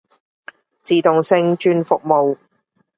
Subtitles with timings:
[0.83, 2.39] 自動性轉服務